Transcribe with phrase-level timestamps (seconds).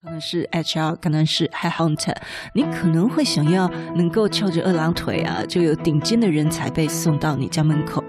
[0.00, 2.14] 可能是 HR，可能是 Headhunter，
[2.54, 8.04] 你可能会想要能够翘着二郎腿啊，就有顶尖的人才被送到你家门口。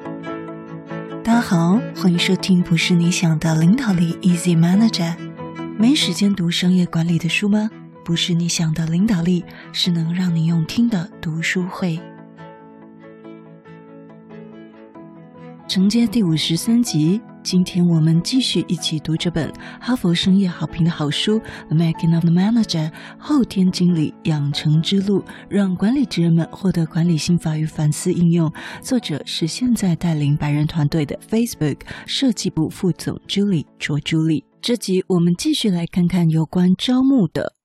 [1.23, 5.15] 大家好，欢迎收听不是你想的领导力 Easy Manager。
[5.79, 7.71] 没时间读商业管理的书吗？
[8.06, 9.44] 不是你想的领导力，
[9.74, 11.99] 是能让你用听的读书会。
[15.70, 17.22] 承接第五十三集。
[17.44, 28.52] 今天我们继续一起读这本哈佛商业好评的好书《The Making of the Manager》后天经理养成之路，让管理职人们获得管理心法与反思应用。
[28.81, 34.43] 作者是现在带领百人团队的 Facebook 设计部副总 Julie 卓朱莉。
[34.59, 37.59] 这集我们继续来看看有关招募的。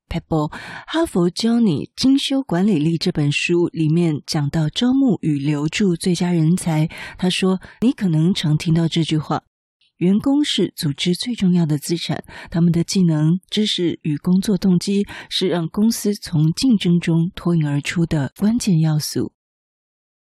[0.86, 9.42] 哈佛教你精修管理力这本书里面讲到招募与留住最佳人才，他说：“你可能常听到这句话。”
[9.98, 19.33] 员工是组织最重要的资产，他们的技能、知识与工作动机是让公司从竞争中脱颖而出的关键要素。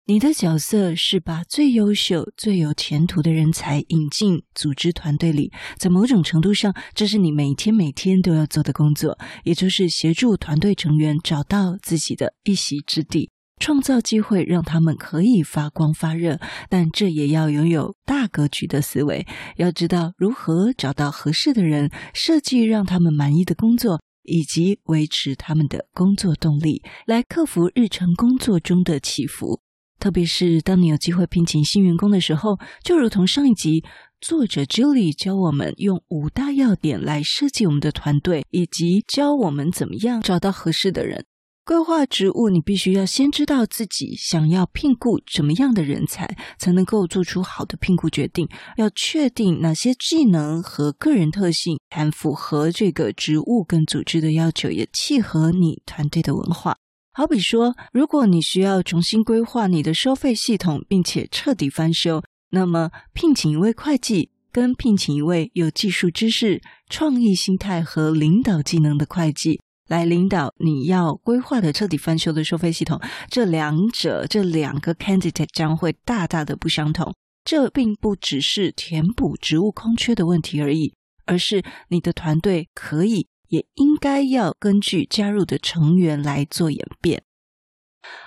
[0.06, 13.30] 你的角色是把最优秀、最有前途的人才引进组织团队里，在某种程度上，这是你每天每天都要做的工作，也就是协助团队成员找到自己的一席之地。
[13.58, 16.38] 创造机会让他们可以发光发热，
[16.68, 29.62] 但这也要拥有大格局的思维，要知道如何找到合适的人，设计让他们满意的工作，以及维持他们的工作动力，来克服日常工作中的起伏。
[30.04, 33.82] 特别是当你有机会聘请新员工的时候，就如同上一集
[34.20, 41.24] 作者 Julie 教我们用五大要点来设计我们的团队，以及教我们怎么样找到合适的人。
[41.64, 48.46] 规划职务，你必须要先知道自己想要聘雇怎么样的人才，才能够做出好的聘雇决定。
[48.76, 56.76] 要确定哪些技能和个人特性，还符合这个职务跟组织的要求，也契合你团队的文化。
[57.16, 62.20] 好比说，如果你需要重新规划你的收费系统，并且彻底翻修，
[62.50, 66.60] 那么聘请一位会计，跟聘请一位有技术知识、
[66.90, 69.60] 创意心态和领导技能的会计。
[69.86, 77.14] 来领导你要规划的彻底翻修的收费系统，这两者这两个 candidate 将会大大的不相同。
[77.44, 80.94] 这并不只是填补职务空缺的问题而已，
[81.26, 87.22] 而是你的团队可以也应该要根据加入的成员来做演变。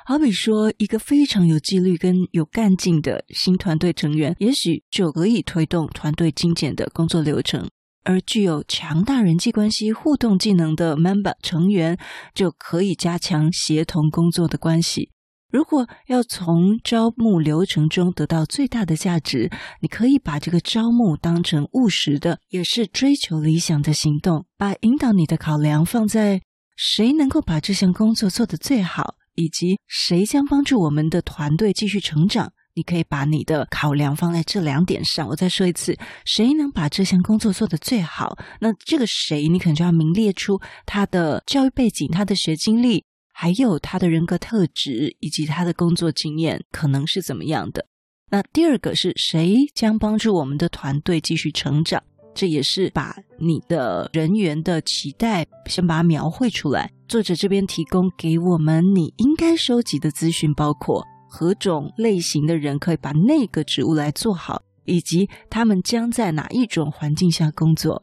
[0.05, 7.67] 好比说，一个非常有纪律跟有干劲的新团队成员，也许就可以推动团队精简的工作流程。
[8.03, 11.99] 而具有强大人际关系互动技能的 member 成员，
[12.33, 15.11] 就可以加强协同工作的关系。
[15.49, 19.49] 如果要从招募流程中得到最大的价值，
[19.81, 26.41] 你可以把这个招募当成务实的，也是追求理想的行动，把引导你的考量放在
[26.75, 32.51] 谁能够把这项工作做得最好，以及谁将帮助我们的团队继续成长。
[32.75, 35.27] 你可以把你的考量放在这两点上。
[35.29, 38.37] 我再说一次，谁能把这项工作做得最好？
[38.61, 43.03] 那这个谁，你可能就要明列出他的教育背景、他的学经历，
[43.39, 47.85] 还有他的人格特质以及他的工作经验可能是怎么样的。
[48.31, 52.01] 那第二个是谁将帮助我们的团队继续成长？
[52.33, 56.91] 这也是把你的人员的期待先把它描绘出来。
[57.07, 61.05] 作者这边提供给我们你应该收集的资讯包括。
[61.29, 68.01] 何种类型的人可以把那个职务来做好，以及他们将在哪一种环境下工作，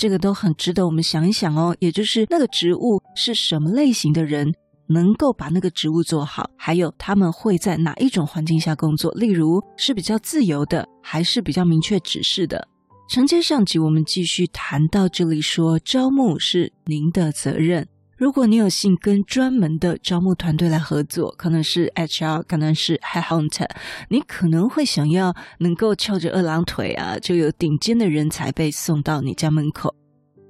[0.00, 1.76] 这个都很值得我们想一想哦。
[1.78, 4.50] 也就是那个职务是什么类型的人
[4.88, 12.66] 能够把那个职务做好，还有他们会在哪一种环境下工作，例如是比较自由的，还是比较明确指示的。
[13.10, 17.86] 承接上集，我们继续谈到这里说，招募是您的责任。
[18.20, 23.70] 如果你有幸跟专门的招募团队来合作，可能是 HR，可能是 Headhunter，
[24.10, 29.96] 你可能会想要能够翘着二郎腿啊，就有顶尖的人才被送到你家门口。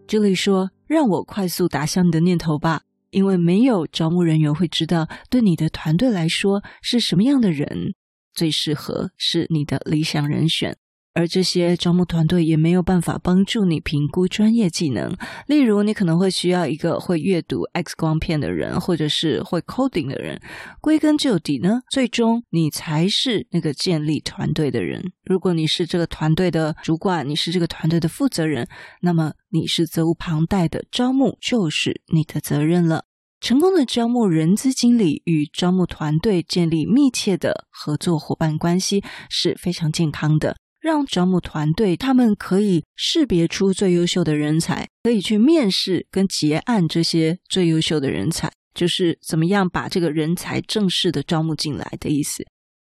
[0.08, 7.94] 这里说，让我快速打消你的念头吧，因为没有招募人员会知道，对你的团队来说是什么样的人
[8.34, 10.76] 最适合，是你的理想人选。
[11.12, 15.16] 而这些招募团队也没有办法帮助你评估专业技能，
[15.46, 20.40] 例如你可能会需要一个会阅读 X 光片的人，或者是会 coding 的人。
[20.80, 25.02] 归根究底呢，最终你才是那个建立团队的人。
[25.24, 28.68] 如果你是这个团队的主管，你是这个团队的负责人，
[29.02, 33.04] 那么你是责无旁贷的，招募就是你的责任了。
[33.40, 40.56] 成功的招募人资经理与招募团队建立密切的合作伙伴关系是非常健康的。
[40.80, 52.44] 让招募团队他们可以识别出最优秀的人才，可以去面试跟结案这些最优秀的人才，就是怎么样把这个人才正式的招募进来的意思。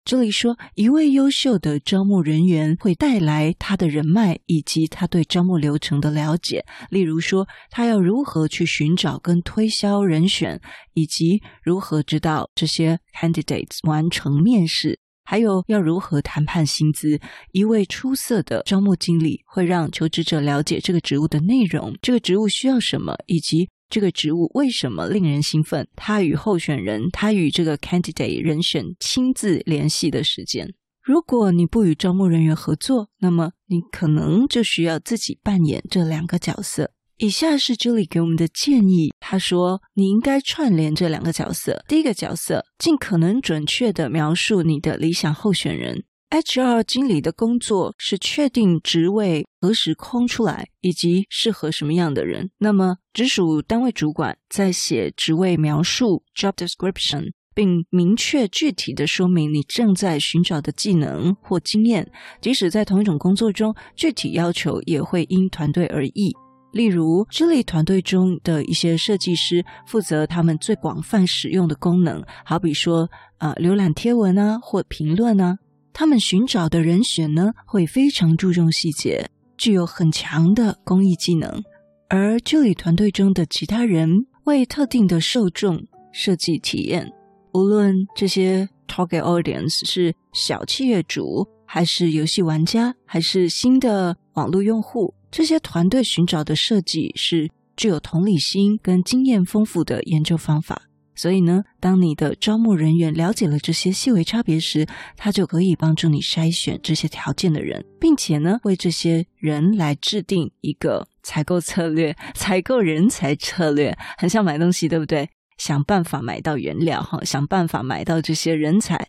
[0.04, 6.66] 这里说，一位优秀的招募人员会带来他的人脉以及他对招募流程的了解。
[6.90, 10.60] 例如说，他要如何去寻找跟推销人选，
[10.96, 15.00] 以及如何知道这些 candidates 完成面试，
[15.32, 17.18] 还有要如何谈判薪资。
[17.54, 23.70] 一位出色的招募经理会让求职者了解这个职务的内容，这个职务需要什么，以及。
[23.90, 25.88] 这个职务为什么令人兴奋？
[25.96, 30.74] 他与候选人，他与这个 candidate 人选亲自联系的时间。
[31.02, 36.92] 如果你不与招募人员合作，那么你可能就需要自己扮演这两个角色。
[37.22, 39.14] 以下是 Julie 给我们的建议。
[39.20, 41.86] 他说，你应该串联这两个角色。
[41.88, 46.04] 第一个角色，尽可能准确地描述你的理想候选人。
[46.32, 52.50] HR 经理的工作是确定职位何时空出来，以及适合什么样的人。
[52.58, 62.12] 那么，直属单位主管在写职位描述 （job description），并明确具体的说明你正在寻找的技能或经验。
[62.42, 66.36] 即使在同一种工作中，具体要求也会因团队而异。
[66.72, 75.58] 例如，智力团队中的一些设计师负责他们最广泛使用的功能，好比说，啊、浏览贴文啊，或评论啊。
[75.94, 81.62] 他们寻找的人选呢，会非常注重细节，具有很强的工艺技能。
[82.08, 87.12] 而这里团队中的其他人为特定的受众设计体验，
[87.54, 100.84] 无论这些 target audience 是小企业主，还是游戏玩家，还是新的网络用户，这些团队寻找的设计是具有同理心跟经验丰富的研究方法。
[101.16, 115.30] 所以呢，当你的招募人员了解了这些细微差别时，他就可以帮助你筛选这些条件的人，并且呢，为这些人来制定一个采购策略、 采购人才策略，很像买东西，对不对？
[115.58, 119.08] 想办法买到原料，哈，想办法买到这些人才。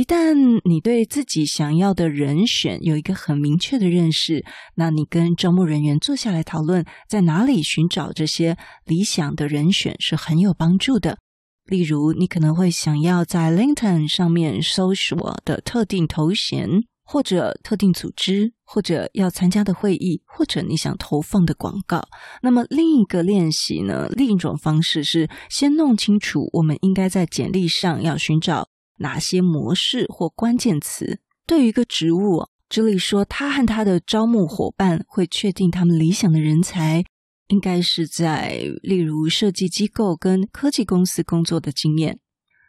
[0.00, 4.42] 一旦你对自己想要的人选有一个很明确的认识，
[4.76, 8.56] 那你跟招募人员坐下来讨论，在哪里寻找这些
[8.86, 11.18] 理想的人选是很有帮助的。
[11.66, 16.66] 例如，你可能会想要在 LinkedIn 上面搜索的特定头衔，
[17.04, 22.00] 或者特定组织，或者要参加的会议，或者你想投放的广告。
[22.40, 24.08] 那么，另一个练习呢？
[24.08, 28.69] 另一种方式是先弄清楚我们应该在简历上要寻找
[29.00, 31.20] 哪些模式或关键词。
[31.46, 37.04] 对于一个职务，这里说他和他的招募伙伴会确定他们理想的人才。
[37.48, 42.20] 应该是在例如设计机构跟科技公司工作的经验，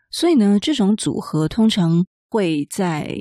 [0.10, 3.16] 所以呢，这种组合通常会在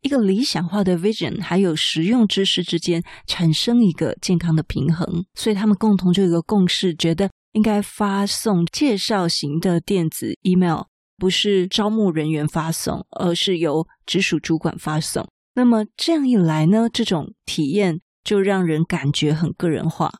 [0.00, 10.84] 一个理想化的 vision 还有实用知识之间产生一个健康的平衡，所以他们共同就有个共识，觉得应该发送介绍型的电子 email，
[11.16, 15.28] 不是招募人员发送，而是由直属主管发送。
[15.54, 20.10] 那么这样一来呢，这种体验就让人感觉很个人化。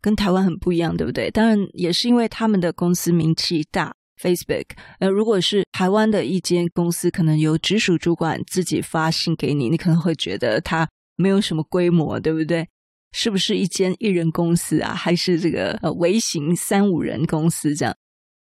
[0.00, 1.30] 跟台湾很不一样，对不对？
[1.30, 4.66] 当然也是因为他们的公司名气大，Facebook。
[4.98, 12.68] 呃，如果是台湾的一间公司，可能由直属主管自己发信给你，你可能会觉得他没有什么规模，对不对？
[13.12, 14.92] 是不是一间一人公司啊？
[14.92, 17.94] 还是这个呃微型三五人公司这样？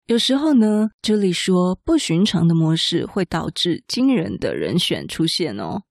[0.09, 5.83] 有时候呢，这里说不寻常的模式会导致惊人的人选出现哦。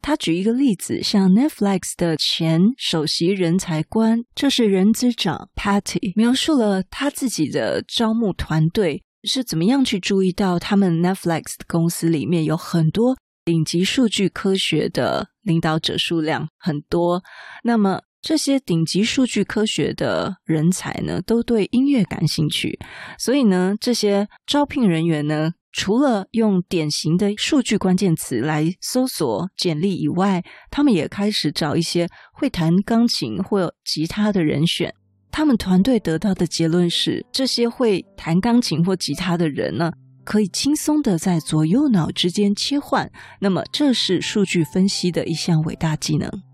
[0.00, 17.24] 他举一个例子，像 Netflix 的前首席人才官，就是人资长 Patty，描述了他自己的招募团队是怎么样去注意到他们 Netflix 公司里面有很多顶级数据科学的领导者数量很多。
[17.64, 22.78] 那么这些顶级数据科学的人才呢，都对音乐感兴趣，
[23.18, 25.52] 所以呢，这些招聘人员呢。
[25.70, 34.92] 除了用典型的数据关键词来搜索简历以外，他们也开始找一些会弹钢琴或吉他的人选。
[35.30, 39.92] 他们团队得到的结论是，这些会弹钢琴或吉他的人呢，
[40.24, 43.08] 可以轻松地在左右脑之间切换。
[43.40, 46.47] 那么，这是数据分析的一项伟大技能。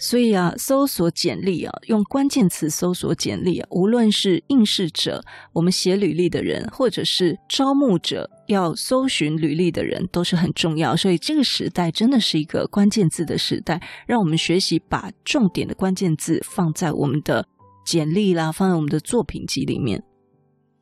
[0.00, 10.96] 所以啊，搜索简历啊，用关键词搜索简历啊，无论是应试者，我们写履历的人，或者是招募者要搜寻履历的人，都是很重要。
[10.96, 17.46] 所以这个时代真的是一个关键字的时代，让我们学习把重点的关键字放在我们的
[17.84, 20.02] 简历啦，放在我们的作品集里面。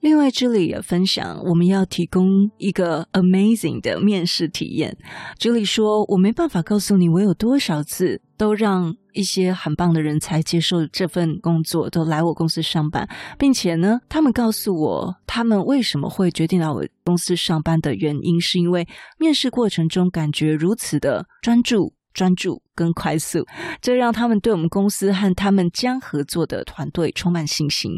[0.00, 4.97] 另外，这里也分享，我们要提供一个 amazing 的面试体验。
[5.38, 18.87] 这里说，我没办法告诉你我有多少次都让一些很棒的人才接受这份工作，都来我公司上班，并且呢，他们告诉我他们为什么会决定来我公司上班的原因，是因为
[19.19, 23.45] 面试过程中感觉如此的专注、专注跟快速，
[23.83, 27.90] 这让他们对我们公司和他们将合作的团队充满信心。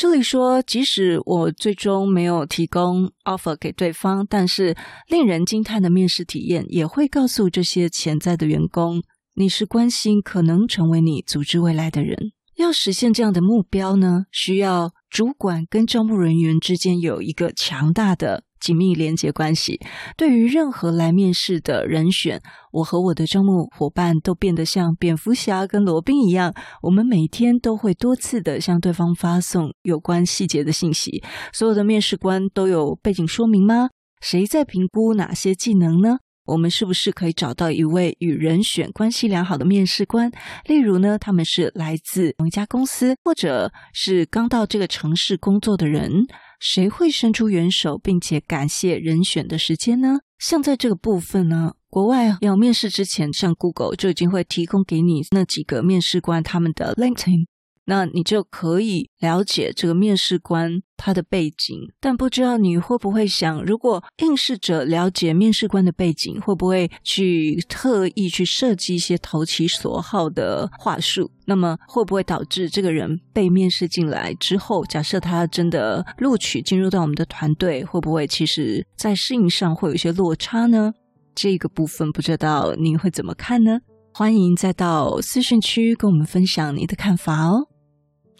[0.00, 4.74] 这里说，即使我最终没有提供 offer 给对方，但是
[5.08, 9.02] 令人惊叹的面试体验也会告诉这些潜在的员工，
[9.34, 12.32] 你是关心可能成为你组织未来的人。
[12.56, 18.44] 要实现这样的目标呢，需要主管跟招募人员之间有一个强大的。
[18.60, 19.80] 紧密连接关系，
[20.16, 22.40] 对于任何来面试的人选，
[22.72, 26.54] 我和我的招募伙伴都变得像蝙蝠侠跟罗宾一样。
[26.82, 31.22] 我们每天都会多次的向对方发送有关细节的信息。
[31.52, 33.88] 所有的面试官都有背景说明吗？
[34.20, 36.18] 谁在评估哪些技能呢？
[36.46, 40.30] 我们是不是可以找到一位与人选关系良好的面试官？
[40.66, 46.26] 例如呢，他们是来自某一家公司，或者是刚到这个城市工作的人。
[46.60, 50.18] 谁会伸出援手，并且感谢人选的时间呢？
[50.38, 57.46] 像在这个部分呢，国外要面试之前，像 Google 就已经会提供给你那几个面试官他们的 LinkedIn。
[57.86, 71.30] 那你就可以了解这个面试官他的背景，但不知道你会不会想，如果应试者了解面试官的背景，会不会去特意去设计一些投其所好的话术？
[71.46, 80.92] 那么会不会导致这个人被面试进来之后，假设他真的录取进入到我们的团队，会不会其实在适应上会有一些落差呢？
[81.34, 83.80] 这个部分不知道您会怎么看呢？
[84.12, 87.68] 欢迎再到私讯区跟我们分享你的看法哦。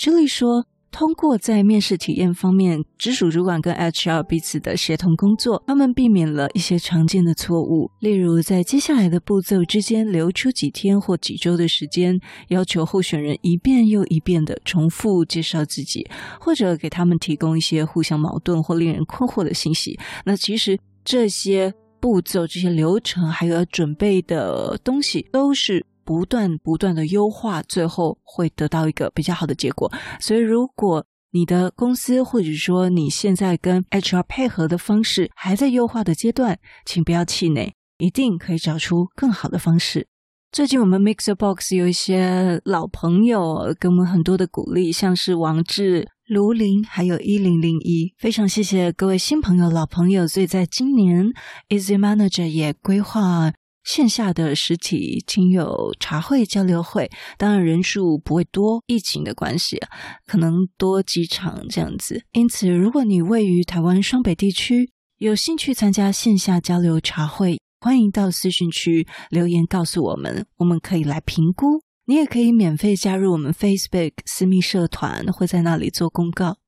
[0.02, 16.08] 这里说，通过在面试体验方面，直属主管跟 HR 彼此的协同工作，他们避免了一些常见的错误，例如在接下来的步骤之间留出几天或几周的时间，要求候选人一遍又一遍的重复介绍自己，
[16.40, 20.00] 或者给他们提供一些互相矛盾或令人困惑的信息。
[20.24, 25.84] 那其实这些步骤、这些流程还有要准备的东西，都是。
[26.10, 29.88] 不断不断的优化，最后会得到一个比较好的结果。
[30.18, 40.08] 所以，如果你的公司或者说你现在跟 HR 配合的方式还在优化的阶段，请不要气馁，一定可以找出更好的方式。
[40.50, 50.26] 最近我们 Mixbox 有一些老朋友给我们很多的鼓励，像是王志、卢林，还有一零零一，非常谢谢各位新朋友、老朋友。
[50.26, 51.32] 所以在今年
[51.68, 53.52] ，Easy Manager 也规划。
[53.84, 59.78] 线下的实体亲友茶会交流会，当然人数不会多，疫情的关系，
[60.26, 62.22] 可能多几场这样子。
[62.32, 71.82] 因此，如果你位于台湾双北地区，有兴趣参加线下交流茶会，欢迎到私讯区留言告诉我们，我们可以来评估。
[72.06, 76.58] 你也可以免费加入我们 Facebook 私密社团，会在那里做公告。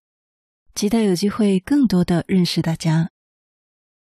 [0.74, 3.11] 期待有机会更多的认识大家。